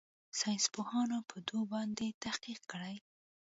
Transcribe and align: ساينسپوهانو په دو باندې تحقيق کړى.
ساينسپوهانو 0.39 1.17
په 1.29 1.37
دو 1.49 1.59
باندې 1.73 2.07
تحقيق 2.23 2.59
کړى. 2.71 2.95